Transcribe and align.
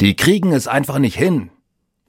Die 0.00 0.14
kriegen 0.14 0.52
es 0.52 0.68
einfach 0.68 1.00
nicht 1.00 1.16
hin. 1.16 1.50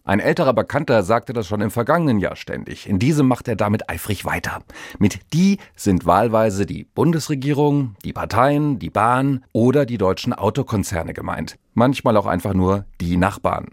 Ein 0.04 0.20
älterer 0.20 0.54
Bekannter 0.54 1.02
sagte 1.02 1.34
das 1.34 1.48
schon 1.48 1.62
im 1.62 1.72
vergangenen 1.72 2.20
Jahr 2.20 2.36
ständig. 2.36 2.88
In 2.88 3.00
diesem 3.00 3.28
macht 3.28 3.48
er 3.48 3.56
damit 3.56 3.90
eifrig 3.90 4.26
weiter. 4.26 4.60
Mit 5.00 5.20
die 5.34 5.58
sind 5.76 6.06
wahlweise 6.06 6.68
die 6.68 6.84
Bundesregierung, 6.84 7.96
die 8.06 8.14
Parteien, 8.14 8.78
die 8.78 8.92
Bahn 8.92 9.44
oder 9.54 9.88
die 9.88 9.98
deutschen 9.98 10.34
Autokonzerne 10.34 11.14
gemeint. 11.14 11.58
Manchmal 11.74 12.16
auch 12.16 12.28
einfach 12.28 12.54
nur 12.54 12.86
die 13.02 13.18
Nachbarn. 13.18 13.70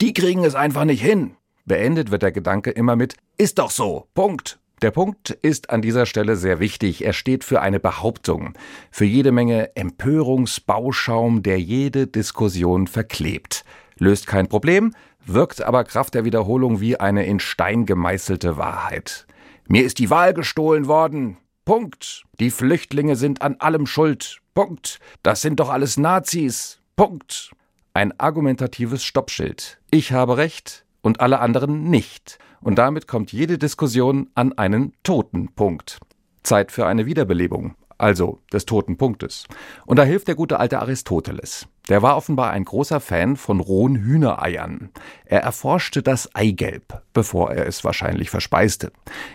Die 0.00 0.12
kriegen 0.12 0.44
es 0.44 0.54
einfach 0.54 0.84
nicht 0.84 1.02
hin. 1.02 1.32
Beendet 1.64 2.12
wird 2.12 2.22
der 2.22 2.32
Gedanke 2.32 2.70
immer 2.70 2.94
mit 2.94 3.16
Ist 3.36 3.58
doch 3.58 3.72
so. 3.72 4.06
Punkt. 4.14 4.60
Der 4.82 4.90
Punkt 4.90 5.30
ist 5.30 5.70
an 5.70 5.80
dieser 5.80 6.04
Stelle 6.04 6.36
sehr 6.36 6.60
wichtig. 6.60 7.02
Er 7.02 7.14
steht 7.14 7.44
für 7.44 7.62
eine 7.62 7.80
Behauptung, 7.80 8.52
für 8.90 9.06
jede 9.06 9.32
Menge 9.32 9.74
Empörungsbauschaum, 9.74 11.42
der 11.42 11.58
jede 11.58 12.06
Diskussion 12.06 12.86
verklebt. 12.86 13.64
Löst 13.96 14.26
kein 14.26 14.48
Problem, 14.48 14.92
wirkt 15.24 15.62
aber 15.62 15.84
Kraft 15.84 16.12
der 16.14 16.26
Wiederholung 16.26 16.78
wie 16.80 17.00
eine 17.00 17.24
in 17.24 17.40
Stein 17.40 17.86
gemeißelte 17.86 18.58
Wahrheit. 18.58 19.26
Mir 19.66 19.82
ist 19.82 19.98
die 19.98 20.10
Wahl 20.10 20.34
gestohlen 20.34 20.86
worden. 20.88 21.38
Punkt. 21.64 22.24
Die 22.38 22.50
Flüchtlinge 22.50 23.16
sind 23.16 23.40
an 23.40 23.56
allem 23.58 23.86
schuld. 23.86 24.40
Punkt. 24.54 25.00
Das 25.22 25.40
sind 25.40 25.58
doch 25.58 25.70
alles 25.70 25.96
Nazis. 25.96 26.80
Punkt. 26.96 27.50
Ein 27.94 28.12
argumentatives 28.20 29.02
Stoppschild. 29.02 29.80
Ich 29.90 30.12
habe 30.12 30.36
Recht 30.36 30.85
und 31.02 31.20
alle 31.20 31.40
anderen 31.40 31.90
nicht 31.90 32.38
und 32.60 32.78
damit 32.78 33.06
kommt 33.06 33.32
jede 33.32 33.58
Diskussion 33.58 34.28
an 34.34 34.52
einen 34.52 34.92
toten 35.02 35.54
Punkt. 35.54 36.00
Zeit 36.42 36.72
für 36.72 36.86
eine 36.86 37.06
Wiederbelebung, 37.06 37.74
also 37.98 38.40
des 38.52 38.66
toten 38.66 38.96
Punktes. 38.96 39.46
Und 39.84 39.98
da 39.98 40.02
hilft 40.02 40.28
der 40.28 40.34
gute 40.34 40.58
alte 40.58 40.80
Aristoteles. 40.80 41.68
Der 41.88 42.02
war 42.02 42.16
offenbar 42.16 42.50
ein 42.50 42.64
großer 42.64 42.98
Fan 42.98 43.36
von 43.36 43.60
rohen 43.60 43.96
Hühnereiern. 43.96 44.90
Er 45.24 45.42
erforschte 45.42 46.02
das 46.02 46.34
Eigelb, 46.34 47.02
bevor 47.12 47.52
er 47.52 47.68
es 47.68 47.84
wahrscheinlich 47.84 48.30
verspeiste. 48.30 48.90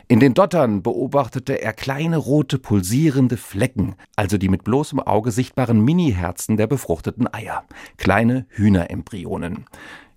In 0.09 0.19
den 0.19 0.33
Dottern 0.33 0.83
beobachtete 0.83 1.61
er 1.61 1.71
kleine 1.71 2.17
rote 2.17 2.59
pulsierende 2.59 3.37
Flecken, 3.37 3.95
also 4.17 4.37
die 4.37 4.49
mit 4.49 4.65
bloßem 4.65 4.99
Auge 4.99 5.31
sichtbaren 5.31 5.79
Mini-Herzen 5.79 6.57
der 6.57 6.67
befruchteten 6.67 7.33
Eier. 7.33 7.63
Kleine 7.95 8.45
Hühnerembryonen. 8.49 9.65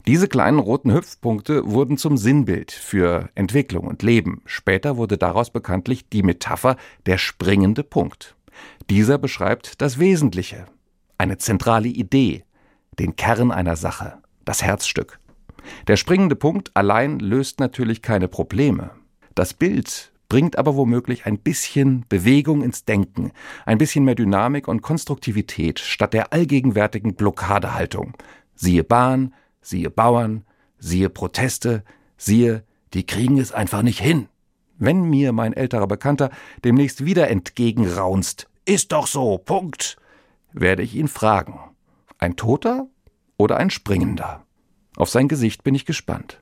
Diese 0.07 0.29
kleinen 0.29 0.59
roten 0.59 0.93
Hüpfpunkte 0.93 1.71
wurden 1.71 1.97
zum 1.97 2.19
Sinnbild 2.19 2.73
für 2.73 3.31
Entwicklung 3.35 3.87
und 3.87 4.03
Leben. 4.03 4.43
Später 4.45 4.99
wurde 4.99 5.17
daraus 5.17 5.49
bekanntlich 5.51 6.11
die 6.11 6.23
Metapher 6.23 6.77
der 7.07 7.17
springende 7.17 7.83
Punkt. 7.83 8.37
Dieser 8.91 9.17
beschreibt 9.17 9.81
das 9.81 9.99
Wesentliche, 9.99 10.67
eine 11.17 11.39
zentrale 11.39 11.89
Idee, 11.89 12.45
den 12.99 13.17
Kern 13.17 13.51
einer 13.51 13.77
Sache, 13.77 14.19
das 14.45 14.63
Herzstück. 14.63 15.21
Der 15.87 15.97
springende 15.97 16.37
Punkt 16.37 16.71
allein 16.75 17.19
löst 17.19 17.59
natürlich 17.59 18.03
keine 18.03 18.29
Probleme. 18.29 18.91
Das 19.35 19.55
Bild 19.55 20.13
bringt 20.29 20.59
aber 20.59 20.77
womöglich 20.77 21.25
ein 21.25 21.39
bisschen 21.39 22.05
Bewegung 22.11 22.63
ins 22.63 22.85
Denken, 22.85 23.33
ein 23.65 23.79
bisschen 23.79 24.05
mehr 24.05 24.15
Dynamik 24.15 24.69
und 24.69 24.83
Konstruktivität 24.83 25.79
statt 25.79 26.13
der 26.13 26.35
allgegenwärtigen 26.35 27.15
Blockadehaltung. 27.15 28.13
Siehe 28.55 28.85
Bahn, 28.85 29.33
siehe 29.65 29.91
Bauern, 29.91 30.45
siehe 30.79 31.09
Proteste, 31.09 31.83
siehe, 32.17 32.65
die 32.93 33.05
kriegen 33.05 33.39
es 33.39 33.51
einfach 33.51 33.83
nicht 33.83 34.01
hin. 34.01 34.29
Wenn 34.79 35.03
mir 35.03 35.33
mein 35.33 35.53
älterer 35.53 35.87
Bekannter 35.87 36.31
demnächst 36.65 37.05
wieder 37.05 37.29
entgegenraunst, 37.29 38.49
ist 38.65 38.93
doch 38.93 39.07
so, 39.07 39.39
Punkt, 39.39 39.97
werde 40.53 40.83
ich 40.83 40.95
ihn 40.95 41.09
fragen. 41.09 41.59
Ein 42.19 42.37
Toter 42.37 42.87
oder 43.37 43.57
ein 43.57 43.71
Springender? 43.71 44.45
Auf 44.97 45.11
sein 45.11 45.29
Gesicht 45.29 45.65
bin 45.65 45.75
ich 45.75 45.87
gespannt. 45.87 46.33